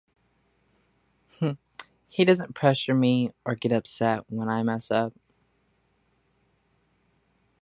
He 2.09 2.25
doesn't 2.25 2.55
pressure 2.55 2.95
me 2.95 3.33
or 3.45 3.53
get 3.53 3.71
upset 3.71 4.23
when 4.31 4.49
I 4.49 4.63
mess 4.63 4.89
up. 4.89 5.13